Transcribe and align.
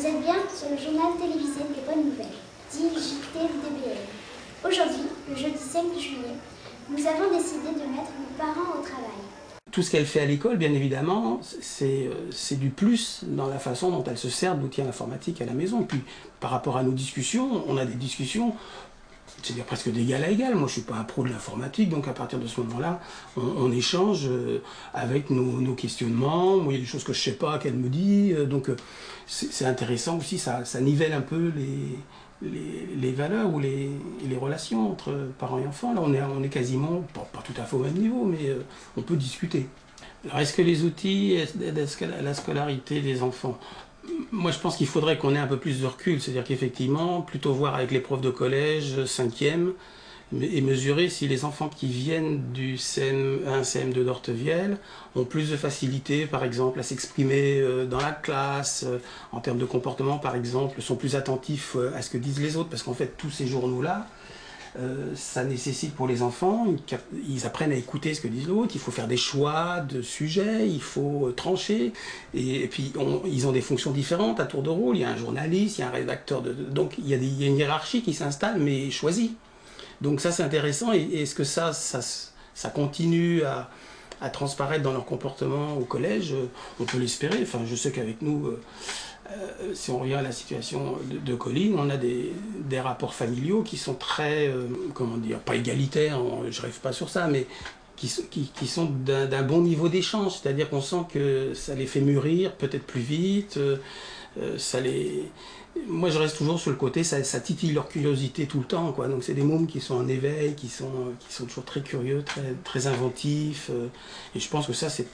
Vous 0.00 0.06
êtes 0.06 0.22
bien 0.22 0.36
sur 0.48 0.70
le 0.70 0.78
journal 0.78 1.12
télévisé 1.20 1.60
des 1.60 1.82
bonnes 1.84 2.06
nouvelles, 2.06 2.26
dit 2.72 2.88
JTDBL. 2.88 3.98
Aujourd'hui, 4.66 5.02
le 5.28 5.36
jeudi 5.36 5.58
5 5.58 5.82
juillet, 5.92 6.36
nous 6.88 7.06
avons 7.06 7.36
décidé 7.36 7.68
de 7.68 7.86
mettre 7.86 8.10
nos 8.18 8.38
parents 8.38 8.78
au 8.78 8.82
travail. 8.82 9.20
Tout 9.70 9.82
ce 9.82 9.90
qu'elle 9.90 10.06
fait 10.06 10.20
à 10.20 10.24
l'école, 10.24 10.56
bien 10.56 10.72
évidemment, 10.72 11.40
c'est 11.42 12.58
du 12.58 12.70
plus 12.70 13.24
dans 13.24 13.46
la 13.46 13.58
façon 13.58 13.90
dont 13.90 14.02
elle 14.04 14.16
se 14.16 14.30
sert 14.30 14.56
d'outils 14.56 14.80
informatiques 14.80 15.42
à 15.42 15.44
la 15.44 15.52
maison. 15.52 15.82
Puis, 15.82 16.00
par 16.40 16.50
rapport 16.50 16.78
à 16.78 16.82
nos 16.82 16.92
discussions, 16.92 17.62
on 17.68 17.76
a 17.76 17.84
des 17.84 17.92
discussions 17.92 18.54
c'est-à-dire 19.42 19.64
presque 19.64 19.90
d'égal 19.90 20.24
à 20.24 20.30
égal. 20.30 20.54
Moi, 20.54 20.68
je 20.68 20.74
suis 20.74 20.82
pas 20.82 20.96
un 20.96 21.04
pro 21.04 21.24
de 21.24 21.28
l'informatique, 21.28 21.88
donc 21.88 22.08
à 22.08 22.12
partir 22.12 22.38
de 22.38 22.46
ce 22.46 22.60
moment-là, 22.60 23.00
on, 23.36 23.70
échange 23.72 24.26
euh, 24.26 24.62
avec 24.94 25.30
nos, 25.30 25.74
questionnements. 25.74 26.62
Il 26.66 26.72
y 26.72 26.76
a 26.76 26.80
des 26.80 26.86
choses 26.86 27.04
que 27.04 27.12
je 27.12 27.20
sais 27.20 27.32
pas 27.32 27.58
qu'elle 27.58 27.74
me 27.74 27.88
dit, 27.88 28.32
euh, 28.32 28.44
donc 28.44 28.68
euh, 28.68 28.76
c'est 29.26 29.64
intéressant 29.64 30.18
aussi. 30.18 30.38
Ça, 30.38 30.62
nivelle 30.80 31.12
un 31.12 31.20
peu 31.20 31.52
les, 32.42 32.48
les, 32.96 33.12
valeurs 33.12 33.52
ou 33.52 33.60
les, 33.60 33.90
les, 34.28 34.36
relations 34.36 34.90
entre 34.90 35.12
parents 35.38 35.58
et 35.58 35.66
enfants. 35.66 35.94
Là, 35.94 36.00
on 36.04 36.12
est, 36.12 36.22
on 36.22 36.42
est 36.42 36.48
quasiment, 36.48 37.02
pas, 37.14 37.28
pas 37.32 37.42
tout 37.42 37.58
à 37.60 37.64
fait 37.64 37.76
au 37.76 37.80
même 37.80 37.94
niveau, 37.94 38.24
mais 38.24 38.54
on 38.96 39.02
peut 39.02 39.16
discuter. 39.16 39.68
Alors, 40.24 40.40
est-ce 40.40 40.52
que 40.52 40.62
les 40.62 40.84
outils 40.84 41.34
aident 41.34 41.86
à 42.18 42.22
la 42.22 42.34
scolarité 42.34 43.00
des 43.00 43.22
enfants 43.22 43.58
moi, 44.32 44.50
je 44.50 44.58
pense 44.58 44.76
qu'il 44.76 44.86
faudrait 44.86 45.18
qu'on 45.18 45.34
ait 45.34 45.38
un 45.38 45.46
peu 45.46 45.58
plus 45.58 45.80
de 45.80 45.86
recul. 45.86 46.20
C'est-à-dire 46.20 46.44
qu'effectivement, 46.44 47.20
plutôt 47.22 47.52
voir 47.52 47.74
avec 47.74 47.90
les 47.90 48.00
profs 48.00 48.20
de 48.20 48.30
collège, 48.30 48.98
5e, 49.04 49.72
et 50.40 50.60
mesurer 50.60 51.08
si 51.08 51.26
les 51.26 51.44
enfants 51.44 51.68
qui 51.68 51.86
viennent 51.86 52.52
du 52.52 52.76
CM1, 52.76 53.62
CM2 53.62 54.04
d'Ortevielle 54.04 54.78
ont 55.16 55.24
plus 55.24 55.50
de 55.50 55.56
facilité, 55.56 56.26
par 56.26 56.44
exemple, 56.44 56.78
à 56.78 56.82
s'exprimer 56.84 57.58
euh, 57.60 57.84
dans 57.84 57.98
la 57.98 58.12
classe, 58.12 58.84
euh, 58.86 58.98
en 59.32 59.40
termes 59.40 59.58
de 59.58 59.64
comportement, 59.64 60.18
par 60.18 60.36
exemple, 60.36 60.80
sont 60.80 60.94
plus 60.94 61.16
attentifs 61.16 61.74
euh, 61.74 61.92
à 61.96 62.02
ce 62.02 62.10
que 62.10 62.18
disent 62.18 62.40
les 62.40 62.56
autres, 62.56 62.68
parce 62.68 62.84
qu'en 62.84 62.94
fait, 62.94 63.16
tous 63.16 63.30
ces 63.30 63.46
journaux-là, 63.46 64.06
euh, 64.78 65.16
ça 65.16 65.42
nécessite 65.42 65.94
pour 65.96 66.06
les 66.06 66.22
enfants, 66.22 66.66
ils 67.28 67.44
apprennent 67.44 67.72
à 67.72 67.76
écouter 67.76 68.14
ce 68.14 68.20
que 68.20 68.28
disent 68.28 68.46
l'autre, 68.46 68.70
il 68.76 68.80
faut 68.80 68.92
faire 68.92 69.08
des 69.08 69.16
choix 69.16 69.80
de 69.80 70.00
sujets, 70.00 70.68
il 70.68 70.80
faut 70.80 71.26
euh, 71.26 71.32
trancher, 71.32 71.92
et, 72.34 72.68
puis 72.68 72.92
ils 73.26 73.46
ont 73.48 73.52
des 73.52 73.62
fonctions 73.62 73.90
différentes 73.90 74.38
à 74.38 74.44
tour 74.44 74.62
de 74.62 74.70
rôle, 74.70 74.96
il 74.96 75.00
y 75.00 75.04
a 75.04 75.10
un 75.10 75.16
journaliste, 75.16 75.78
il 75.78 75.80
y 75.80 75.84
a 75.84 75.88
un 75.88 75.92
rédacteur, 75.92 76.40
de, 76.42 76.52
donc 76.52 76.94
il 76.98 77.08
y, 77.08 77.14
a 77.14 77.16
une 77.16 77.56
hiérarchie 77.56 78.02
qui 78.02 78.14
s'installe, 78.14 78.60
mais 78.60 78.92
choisie. 78.92 79.34
Donc 80.02 80.20
ça 80.20 80.30
c'est 80.30 80.44
intéressant, 80.44 80.92
et 80.92 81.02
est-ce 81.14 81.34
que 81.34 81.44
ça, 81.44 81.72
ça, 81.72 82.70
continue 82.70 83.42
à, 83.42 83.70
transparaître 84.28 84.82
dans 84.82 84.92
leur 84.92 85.06
comportement 85.06 85.76
au 85.78 85.84
collège 85.84 86.34
On 86.78 86.84
peut 86.84 86.98
l'espérer, 86.98 87.38
enfin 87.42 87.60
je 87.64 87.74
sais 87.74 87.90
qu'avec 87.92 88.20
nous... 88.22 88.46
Euh, 88.48 88.60
euh, 89.32 89.74
si 89.74 89.90
on 89.90 90.00
revient 90.00 90.14
à 90.14 90.22
la 90.22 90.32
situation 90.32 90.98
de, 91.08 91.34
Colline, 91.36 91.76
on 91.78 91.88
a 91.88 91.96
des, 91.96 92.32
rapports 92.80 93.14
familiaux 93.14 93.62
qui 93.62 93.76
sont 93.76 93.94
très, 93.94 94.48
euh, 94.48 94.66
comment 94.92 95.16
dire, 95.16 95.38
pas 95.38 95.54
égalitaires, 95.54 96.18
je 96.50 96.60
rêve 96.60 96.78
pas 96.80 96.92
sur 96.92 97.08
ça, 97.08 97.28
mais 97.28 97.46
qui, 97.96 98.66
sont 98.66 98.86
d'un 98.86 99.42
bon 99.42 99.60
niveau 99.60 99.88
d'échange, 99.88 100.38
c'est-à-dire 100.40 100.70
qu'on 100.70 100.80
sent 100.80 101.04
que 101.12 101.52
ça 101.54 101.74
les 101.74 101.86
fait 101.86 102.00
mûrir 102.00 102.52
peut-être 102.52 102.84
plus 102.84 103.00
vite, 103.00 103.58
euh, 103.58 103.76
ça 104.58 104.80
les, 104.80 105.30
moi 105.86 106.10
je 106.10 106.18
reste 106.18 106.38
toujours 106.38 106.58
sur 106.58 106.70
le 106.70 106.76
côté, 106.76 107.04
ça, 107.04 107.40
titille 107.40 107.72
leur 107.72 107.88
curiosité 107.88 108.46
tout 108.46 108.58
le 108.58 108.64
temps, 108.64 108.92
quoi. 108.92 109.08
Donc 109.08 109.22
c'est 109.22 109.34
des 109.34 109.42
mômes 109.42 109.66
qui 109.66 109.80
sont 109.80 109.94
en 109.94 110.08
éveil, 110.08 110.54
qui 110.54 110.68
sont, 110.68 111.12
qui 111.18 111.32
sont 111.32 111.46
toujours 111.46 111.64
très 111.64 111.80
curieux, 111.80 112.22
très, 112.22 112.54
très 112.64 112.86
inventifs. 112.86 113.70
Euh, 113.70 113.86
et 114.34 114.40
je 114.40 114.48
pense 114.48 114.66
que 114.66 114.72
ça, 114.72 114.88
c'est 114.90 115.06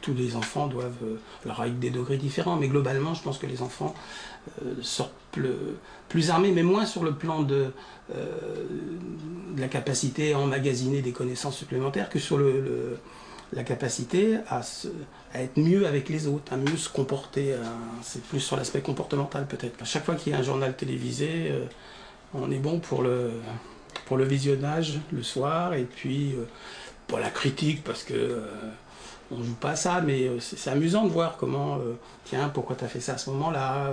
tous 0.00 0.14
les 0.14 0.36
enfants 0.36 0.66
doivent, 0.66 0.92
euh, 1.04 1.16
alors 1.44 1.60
avec 1.60 1.78
des 1.78 1.90
degrés 1.90 2.16
différents, 2.16 2.56
mais 2.56 2.68
globalement, 2.68 3.14
je 3.14 3.22
pense 3.22 3.38
que 3.38 3.46
les 3.46 3.62
enfants 3.62 3.94
euh, 4.62 4.74
sortent 4.82 5.12
plus, 6.08 6.30
armés, 6.30 6.52
mais 6.52 6.62
moins 6.62 6.86
sur 6.86 7.04
le 7.04 7.14
plan 7.14 7.42
de 7.42 7.66
la 9.56 9.68
capacité 9.68 10.32
à 10.32 10.38
emmagasiner 10.38 11.00
des 11.00 11.12
connaissances 11.12 11.56
supplémentaires 11.56 12.08
que 12.08 12.18
sur 12.18 12.38
le 12.38 12.98
la 13.52 13.64
capacité 13.64 14.38
à, 14.48 14.60
être 15.34 15.56
mieux 15.56 15.86
avec 15.86 16.08
les 16.08 16.26
autres, 16.26 16.52
à 16.52 16.56
mieux 16.56 16.76
se 16.76 16.88
comporter. 16.88 17.54
C'est 18.02 18.22
plus 18.22 18.40
sur 18.40 18.56
l'aspect 18.56 18.80
comportemental 18.80 19.46
peut-être. 19.46 19.80
À 19.80 19.84
chaque 19.84 20.04
fois 20.04 20.14
qu'il 20.14 20.32
y 20.32 20.36
a 20.36 20.38
un 20.38 20.42
journal 20.42 20.76
télévisé, 20.76 21.48
euh, 21.50 21.64
on 22.34 22.50
est 22.50 22.58
bon 22.58 22.78
pour 22.78 23.02
le, 23.02 23.30
visionnage 24.10 24.98
le 25.12 25.22
soir 25.22 25.74
et 25.74 25.84
puis 25.84 26.32
euh, 26.32 26.44
pour 27.06 27.18
la 27.18 27.30
critique 27.30 27.84
parce 27.84 28.04
que 28.04 28.14
euh, 28.14 28.40
on 29.30 29.42
joue 29.42 29.54
pas 29.54 29.72
à 29.72 29.76
ça, 29.76 30.00
mais 30.00 30.30
c'est 30.40 30.70
amusant 30.70 31.04
de 31.04 31.10
voir 31.10 31.36
comment, 31.36 31.78
tiens, 32.24 32.48
pourquoi 32.48 32.76
tu 32.76 32.84
as 32.86 32.88
fait 32.88 33.00
ça 33.00 33.12
à 33.12 33.18
ce 33.18 33.28
moment-là, 33.28 33.92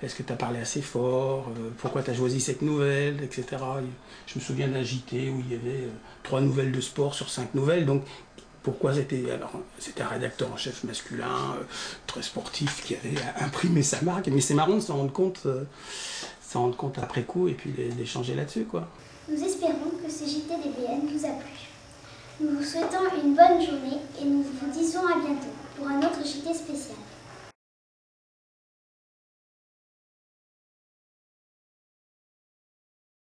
est-ce 0.00 0.14
que 0.14 0.22
tu 0.22 0.32
as 0.32 0.36
parlé 0.36 0.60
assez 0.60 0.80
fort, 0.80 1.50
pourquoi 1.78 2.04
tu 2.04 2.12
as 2.12 2.14
choisi 2.14 2.40
cette 2.40 2.62
nouvelle, 2.62 3.20
etc. 3.24 3.56
Je 4.28 4.38
me 4.38 4.40
souviens 4.44 4.68
d'un 4.68 4.84
JT 4.84 5.30
où 5.30 5.40
il 5.40 5.52
y 5.52 5.56
avait 5.56 5.88
trois 6.22 6.40
nouvelles 6.40 6.70
de 6.70 6.80
sport 6.80 7.14
sur 7.14 7.30
cinq 7.30 7.52
nouvelles, 7.56 7.84
pourquoi 8.66 8.92
c'était 8.92 9.30
alors 9.30 9.52
c'était 9.78 10.02
un 10.02 10.08
rédacteur 10.08 10.52
en 10.52 10.56
chef 10.56 10.82
masculin 10.82 11.54
euh, 11.54 11.62
très 12.08 12.20
sportif 12.20 12.84
qui 12.84 12.96
avait 12.96 13.14
imprimé 13.40 13.80
sa 13.84 14.02
marque 14.02 14.26
mais 14.26 14.40
c'est 14.40 14.54
marrant 14.54 14.74
de 14.74 14.80
s'en 14.80 14.96
rendre 14.96 15.12
compte 15.12 15.42
euh, 15.46 15.62
après 17.00 17.22
coup 17.22 17.46
et 17.48 17.52
puis 17.52 17.70
d'échanger 17.70 18.34
là-dessus. 18.34 18.66
Nous 19.28 19.44
espérons 19.44 19.90
que 20.02 20.10
ce 20.10 20.24
JTDBN 20.24 21.06
vous 21.12 21.26
a 21.26 21.30
plu. 21.30 21.68
Nous 22.40 22.56
vous 22.56 22.64
souhaitons 22.64 23.04
une 23.22 23.34
bonne 23.34 23.60
journée 23.60 24.00
et 24.20 24.24
nous 24.24 24.42
vous 24.42 24.70
disons 24.72 25.06
à 25.06 25.20
bientôt 25.20 25.54
pour 25.76 25.86
un 25.86 25.98
autre 25.98 26.24
JT 26.24 26.54
spécial. 26.54 26.96